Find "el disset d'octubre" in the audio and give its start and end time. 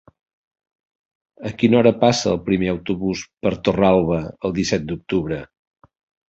4.51-5.41